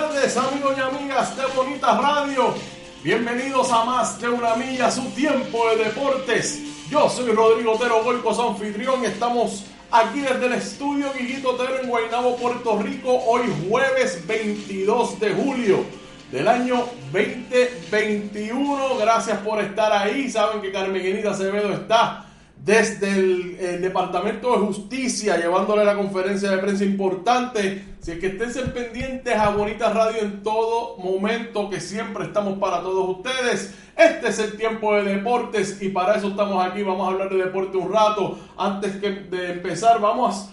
tardes 0.00 0.36
amigos 0.36 0.76
y 0.78 0.80
amigas 0.80 1.36
de 1.36 1.42
Bonita 1.56 1.98
Radio. 1.98 2.54
Bienvenidos 3.02 3.72
a 3.72 3.82
más 3.82 4.20
de 4.20 4.28
una 4.28 4.54
milla, 4.54 4.92
su 4.92 5.02
tiempo 5.10 5.68
de 5.70 5.86
deportes. 5.86 6.60
Yo 6.88 7.10
soy 7.10 7.32
Rodrigo 7.32 7.72
Otero 7.72 8.04
Goico, 8.04 8.32
su 8.32 8.42
anfitrión. 8.42 9.04
Estamos 9.04 9.64
aquí 9.90 10.20
desde 10.20 10.46
el 10.46 10.52
estudio 10.52 11.12
Guiguito 11.12 11.50
Otero 11.50 11.80
en 11.80 11.88
Guaynabo, 11.88 12.36
Puerto 12.36 12.78
Rico. 12.80 13.12
Hoy 13.26 13.42
jueves 13.68 14.24
22 14.24 15.18
de 15.18 15.32
julio 15.32 15.84
del 16.30 16.46
año 16.46 16.84
2021. 17.12 18.98
Gracias 18.98 19.38
por 19.38 19.60
estar 19.60 19.92
ahí. 19.92 20.30
Saben 20.30 20.62
que 20.62 20.70
Carmenita 20.70 21.32
Acevedo 21.32 21.72
está 21.72 22.24
desde 22.68 23.08
el, 23.14 23.80
Departamento 23.80 24.52
de 24.52 24.58
Justicia 24.66 25.38
llevándole 25.38 25.84
la 25.84 25.96
conferencia 25.96 26.50
de 26.50 26.58
prensa 26.58 26.84
importante. 26.84 27.96
Si 28.00 28.10
es 28.12 28.18
que 28.18 28.26
estén 28.26 28.72
pendientes 28.72 29.34
a 29.34 29.50
Bonita 29.50 29.90
Radio 29.90 30.20
en 30.20 30.42
todo 30.42 30.98
momento, 30.98 31.70
que 31.70 31.80
siempre 31.80 32.24
estamos 32.24 32.58
para 32.58 32.80
todos 32.82 33.16
ustedes. 33.16 33.74
Este 33.96 34.28
es 34.28 34.38
el 34.38 34.56
tiempo 34.56 34.94
de 34.94 35.14
deportes 35.14 35.80
y 35.80 35.88
para 35.88 36.16
eso 36.16 36.28
estamos 36.28 36.64
aquí. 36.64 36.82
Vamos 36.82 37.08
a 37.08 37.12
hablar 37.12 37.30
de 37.30 37.44
deporte 37.44 37.78
un 37.78 37.90
rato. 37.90 38.38
Antes 38.58 39.00
de 39.00 39.52
empezar, 39.52 40.00
vamos 40.00 40.50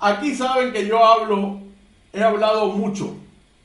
Aquí 0.00 0.34
saben 0.34 0.72
que 0.72 0.86
yo 0.86 1.04
hablo, 1.04 1.60
he 2.12 2.22
hablado 2.22 2.66
mucho 2.68 3.14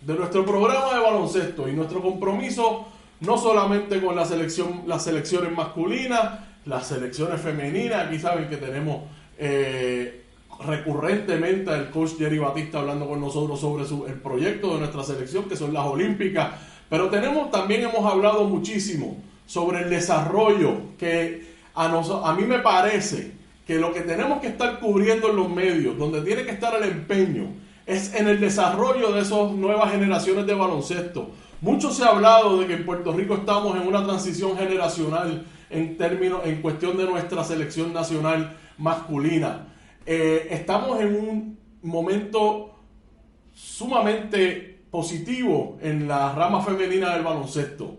de 0.01 0.13
nuestro 0.13 0.45
programa 0.45 0.93
de 0.93 0.99
baloncesto 0.99 1.67
y 1.67 1.71
nuestro 1.73 2.03
compromiso 2.03 2.85
no 3.21 3.37
solamente 3.37 4.01
con 4.01 4.15
la 4.15 4.25
selección, 4.25 4.83
las 4.85 5.03
selecciones 5.03 5.51
masculinas, 5.51 6.44
las 6.65 6.87
selecciones 6.87 7.41
femeninas, 7.41 8.07
aquí 8.07 8.19
saben 8.19 8.49
que 8.49 8.57
tenemos 8.57 9.03
eh, 9.37 10.23
recurrentemente 10.65 11.69
al 11.69 11.89
coach 11.89 12.11
Jerry 12.17 12.39
Batista 12.39 12.79
hablando 12.79 13.07
con 13.07 13.21
nosotros 13.21 13.59
sobre 13.59 13.85
su, 13.85 14.05
el 14.05 14.15
proyecto 14.15 14.73
de 14.73 14.79
nuestra 14.79 15.03
selección, 15.03 15.45
que 15.45 15.55
son 15.55 15.73
las 15.73 15.85
olímpicas, 15.85 16.51
pero 16.89 17.09
tenemos 17.09 17.51
también 17.51 17.83
hemos 17.83 18.11
hablado 18.11 18.45
muchísimo 18.45 19.17
sobre 19.45 19.83
el 19.83 19.89
desarrollo 19.89 20.95
que 20.97 21.55
a, 21.75 21.87
nos, 21.87 22.09
a 22.09 22.33
mí 22.33 22.43
me 22.43 22.59
parece 22.59 23.33
que 23.67 23.75
lo 23.75 23.91
que 23.93 24.01
tenemos 24.01 24.39
que 24.39 24.47
estar 24.47 24.79
cubriendo 24.79 25.29
en 25.29 25.35
los 25.35 25.49
medios, 25.49 25.97
donde 25.97 26.21
tiene 26.21 26.43
que 26.43 26.51
estar 26.51 26.75
el 26.81 26.89
empeño, 26.89 27.47
es 27.85 28.13
en 28.15 28.27
el 28.27 28.39
desarrollo 28.39 29.11
de 29.11 29.21
esas 29.21 29.51
nuevas 29.51 29.91
generaciones 29.91 30.47
de 30.47 30.53
baloncesto. 30.53 31.29
Mucho 31.61 31.91
se 31.91 32.03
ha 32.03 32.09
hablado 32.09 32.59
de 32.59 32.67
que 32.67 32.73
en 32.73 32.85
Puerto 32.85 33.11
Rico 33.11 33.35
estamos 33.35 33.75
en 33.75 33.87
una 33.87 34.03
transición 34.03 34.57
generacional 34.57 35.45
en 35.69 35.97
términos, 35.97 36.41
en 36.45 36.61
cuestión 36.61 36.97
de 36.97 37.05
nuestra 37.05 37.43
selección 37.43 37.93
nacional 37.93 38.57
masculina. 38.77 39.67
Eh, 40.05 40.47
estamos 40.51 40.99
en 41.01 41.15
un 41.15 41.59
momento 41.81 42.75
sumamente 43.53 44.83
positivo 44.91 45.77
en 45.81 46.07
la 46.07 46.33
rama 46.33 46.61
femenina 46.61 47.13
del 47.13 47.23
baloncesto. 47.23 47.97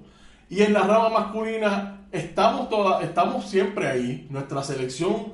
Y 0.49 0.63
en 0.63 0.73
la 0.73 0.83
rama 0.83 1.09
masculina 1.09 2.07
estamos, 2.13 2.69
toda, 2.69 3.03
estamos 3.03 3.49
siempre 3.49 3.89
ahí. 3.89 4.27
Nuestra 4.31 4.63
selección 4.63 5.33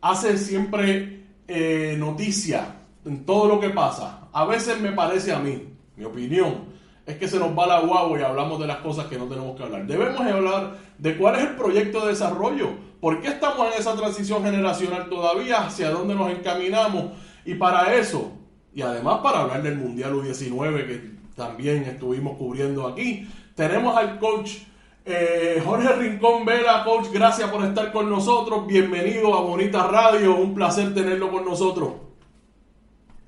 hace 0.00 0.36
siempre 0.36 1.24
eh, 1.48 1.96
noticia 1.98 2.76
en 3.04 3.24
todo 3.24 3.48
lo 3.48 3.60
que 3.60 3.70
pasa. 3.70 4.28
A 4.32 4.44
veces 4.44 4.80
me 4.80 4.92
parece 4.92 5.32
a 5.32 5.38
mí, 5.38 5.62
mi 5.96 6.04
opinión, 6.04 6.66
es 7.06 7.16
que 7.16 7.26
se 7.26 7.38
nos 7.38 7.56
va 7.58 7.66
la 7.66 7.80
guagua 7.80 8.18
y 8.18 8.22
hablamos 8.22 8.60
de 8.60 8.66
las 8.66 8.78
cosas 8.78 9.06
que 9.06 9.18
no 9.18 9.26
tenemos 9.26 9.56
que 9.56 9.64
hablar. 9.64 9.86
Debemos 9.86 10.20
hablar 10.20 10.76
de 10.98 11.16
cuál 11.16 11.36
es 11.36 11.42
el 11.42 11.56
proyecto 11.56 12.02
de 12.02 12.08
desarrollo, 12.08 12.70
por 13.00 13.20
qué 13.20 13.28
estamos 13.28 13.72
en 13.72 13.80
esa 13.80 13.96
transición 13.96 14.42
generacional 14.44 15.08
todavía, 15.08 15.66
hacia 15.66 15.90
dónde 15.90 16.14
nos 16.14 16.30
encaminamos. 16.30 17.06
Y 17.44 17.54
para 17.54 17.94
eso, 17.94 18.32
y 18.72 18.82
además 18.82 19.18
para 19.22 19.40
hablar 19.40 19.62
del 19.62 19.78
Mundial 19.78 20.12
U19 20.14 20.86
que 20.86 21.10
también 21.34 21.82
estuvimos 21.84 22.36
cubriendo 22.38 22.86
aquí, 22.86 23.28
tenemos 23.54 23.96
al 23.96 24.18
coach 24.18 24.58
Eh, 25.04 25.60
Jorge 25.64 25.92
Rincón 25.94 26.44
Vela, 26.44 26.84
coach, 26.84 27.08
gracias 27.12 27.50
por 27.50 27.64
estar 27.64 27.90
con 27.90 28.08
nosotros. 28.08 28.68
Bienvenido 28.68 29.34
a 29.34 29.40
Bonita 29.40 29.88
Radio. 29.88 30.36
Un 30.36 30.54
placer 30.54 30.94
tenerlo 30.94 31.28
con 31.28 31.44
nosotros. 31.44 31.94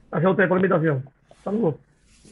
Gracias 0.09 0.29
a 0.29 0.31
usted 0.31 0.49
por 0.49 0.61
la 0.61 0.67
invitación. 0.67 1.11
Saludos. 1.43 1.75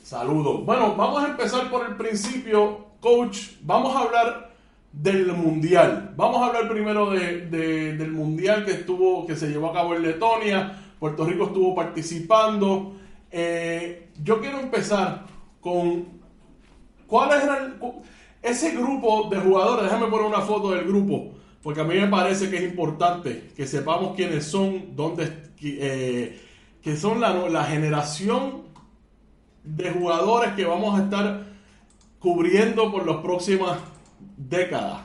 Saludos. 0.03 0.65
Bueno, 0.67 0.97
vamos 0.97 1.23
a 1.23 1.29
empezar 1.29 1.71
por 1.71 1.89
el 1.89 1.97
principio. 1.97 2.87
Coach, 3.01 3.53
vamos 3.63 3.95
a 3.95 4.01
hablar 4.01 4.53
del 4.93 5.33
mundial. 5.33 6.13
Vamos 6.17 6.43
a 6.43 6.47
hablar 6.47 6.69
primero 6.69 7.11
de, 7.11 7.47
del 7.47 8.11
mundial 8.11 8.65
que 8.65 8.73
estuvo, 8.73 9.25
que 9.25 9.37
se 9.37 9.49
llevó 9.49 9.69
a 9.71 9.73
cabo 9.73 9.95
en 9.95 10.03
Letonia. 10.03 10.77
Puerto 10.99 11.25
Rico 11.25 11.47
estuvo 11.47 11.75
participando. 11.75 12.97
Eh, 13.31 14.09
yo 14.23 14.41
quiero 14.41 14.59
empezar 14.59 15.25
con 15.61 16.05
cuál 17.07 17.41
era 17.41 17.73
ese 18.43 18.73
grupo 18.73 19.29
de 19.31 19.39
jugadores. 19.39 19.85
Déjame 19.85 20.09
poner 20.09 20.27
una 20.27 20.41
foto 20.41 20.73
del 20.73 20.85
grupo, 20.85 21.31
porque 21.63 21.81
a 21.81 21.85
mí 21.85 21.95
me 21.95 22.09
parece 22.09 22.51
que 22.51 22.57
es 22.57 22.65
importante 22.65 23.53
que 23.57 23.69
sepamos 23.69 24.17
quiénes 24.17 24.47
son, 24.47 24.97
dónde, 24.97 25.33
eh, 25.63 26.41
que 26.83 26.97
son 26.97 27.21
la, 27.21 27.33
la 27.49 27.65
generación 27.65 28.72
de 29.65 29.91
jugadores 29.91 30.53
que 30.53 30.65
vamos 30.65 30.99
a 30.99 31.05
estar 31.05 31.45
cubriendo 32.19 32.91
por 32.91 33.07
las 33.07 33.17
próximas 33.17 33.79
décadas. 34.37 35.01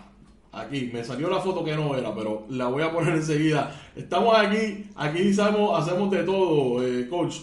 Aquí, 0.51 0.89
me 0.91 1.03
salió 1.03 1.29
la 1.29 1.39
foto 1.39 1.63
que 1.63 1.75
no 1.75 1.95
era, 1.95 2.13
pero 2.15 2.45
la 2.49 2.67
voy 2.67 2.81
a 2.83 2.91
poner 2.91 3.15
enseguida. 3.15 3.71
Estamos 3.95 4.35
aquí, 4.37 4.89
aquí 4.95 5.29
hacemos, 5.29 5.79
hacemos 5.79 6.09
de 6.09 6.23
todo, 6.23 6.83
eh, 6.83 7.07
coach. 7.07 7.37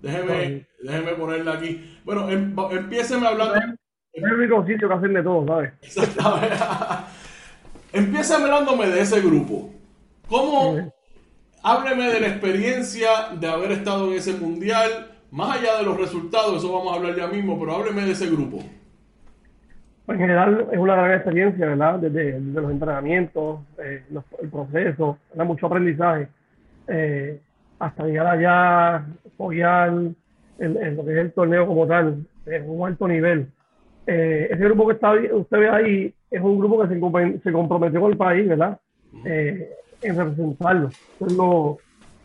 Déjeme, 0.00 0.66
déjeme 0.82 1.12
ponerla 1.12 1.54
aquí. 1.54 1.98
Bueno, 2.04 2.28
em, 2.30 2.54
empiecen 2.70 3.24
hablando. 3.24 3.54
Es 4.12 4.24
el 4.24 4.32
único 4.32 4.64
sitio 4.66 4.88
que 4.88 4.94
hacen 4.94 5.14
de 5.14 5.22
todo, 5.22 5.46
¿sabes? 5.46 5.72
Exactamente. 5.82 6.56
empiecen 7.92 8.42
hablándome 8.42 8.88
de 8.88 9.00
ese 9.00 9.20
grupo. 9.20 9.70
¿Cómo? 10.28 10.92
Hábleme 11.62 12.04
de 12.04 12.20
la 12.20 12.28
experiencia 12.28 13.10
de 13.38 13.48
haber 13.48 13.72
estado 13.72 14.10
en 14.10 14.18
ese 14.18 14.34
mundial, 14.34 15.10
más 15.30 15.58
allá 15.58 15.78
de 15.78 15.84
los 15.84 15.96
resultados, 15.96 16.56
eso 16.56 16.72
vamos 16.72 16.92
a 16.92 16.96
hablar 16.96 17.16
ya 17.16 17.26
mismo, 17.28 17.58
pero 17.58 17.76
hábleme 17.76 18.02
de 18.02 18.12
ese 18.12 18.28
grupo. 18.30 18.58
Pues, 20.10 20.18
en 20.18 20.26
general 20.26 20.66
es 20.72 20.78
una 20.78 20.96
gran 20.96 21.12
experiencia, 21.12 21.66
¿verdad? 21.66 22.00
Desde, 22.00 22.40
los 22.40 22.68
entrenamientos, 22.68 23.60
eh, 23.78 24.02
el 24.42 24.48
proceso, 24.48 25.18
da 25.32 25.44
mucho 25.44 25.66
aprendizaje, 25.66 26.26
eh, 26.88 27.38
hasta 27.78 28.06
llegar 28.06 28.26
allá, 28.26 29.06
apoyar 29.24 29.88
en, 30.58 30.96
lo 30.96 31.04
que 31.04 31.12
es 31.12 31.18
el 31.18 31.32
torneo 31.32 31.64
como 31.64 31.86
tal, 31.86 32.26
es 32.44 32.62
un 32.66 32.88
alto 32.88 33.06
nivel. 33.06 33.46
Eh, 34.04 34.48
ese 34.50 34.64
grupo 34.64 34.88
que 34.88 34.94
está, 34.94 35.12
usted 35.12 35.58
ve 35.58 35.68
ahí 35.68 36.14
es 36.28 36.42
un 36.42 36.58
grupo 36.58 36.82
que 36.82 36.88
se, 36.88 37.38
se 37.44 37.52
comprometió 37.52 38.00
con 38.00 38.10
el 38.10 38.18
país, 38.18 38.48
¿verdad? 38.48 38.80
en 39.24 40.16
representarlo. 40.16 40.88
Eso 40.88 41.26
es, 41.26 41.32
lo, 41.34 41.78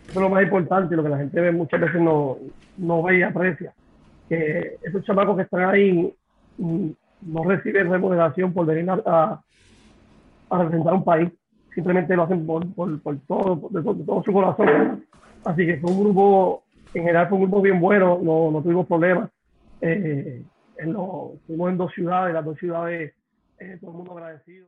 es 0.07 0.15
lo 0.15 0.29
más 0.29 0.43
importante 0.43 0.95
lo 0.95 1.03
que 1.03 1.09
la 1.09 1.17
gente 1.17 1.39
ve 1.41 1.51
muchas 1.51 1.81
veces 1.81 2.01
no, 2.01 2.37
no 2.77 3.03
ve 3.03 3.19
y 3.19 3.23
aprecia. 3.23 3.73
Que 4.29 4.77
esos 4.83 5.03
chamacos 5.03 5.35
que 5.35 5.43
están 5.43 5.69
ahí 5.69 6.13
mm, 6.57 6.89
no 7.21 7.43
reciben 7.43 7.89
remuneración 7.89 8.53
por 8.53 8.65
venir 8.65 8.89
a, 8.89 9.41
a, 10.49 10.57
representar 10.57 10.93
un 10.93 11.03
país, 11.03 11.29
simplemente 11.73 12.15
lo 12.15 12.23
hacen 12.23 12.45
por, 12.45 12.67
por, 12.73 13.01
por 13.01 13.17
todo, 13.27 13.69
de, 13.69 13.83
todo 14.05 14.23
su 14.23 14.31
corazón. 14.31 15.05
Así 15.43 15.65
que 15.65 15.77
fue 15.77 15.91
un 15.91 16.03
grupo, 16.03 16.63
en 16.93 17.03
general 17.03 17.29
fue 17.29 17.37
un 17.37 17.43
grupo 17.45 17.61
bien 17.61 17.79
bueno, 17.79 18.19
no, 18.21 18.51
no 18.51 18.61
tuvimos 18.61 18.87
problemas. 18.87 19.29
Eh, 19.81 20.43
en 20.77 20.89
estuvimos 20.89 21.71
en 21.71 21.77
dos 21.77 21.91
ciudades, 21.93 22.33
las 22.33 22.45
dos 22.45 22.57
ciudades, 22.57 23.13
eh, 23.59 23.77
todo 23.79 23.91
el 23.91 23.97
mundo 23.97 24.13
agradecido. 24.13 24.67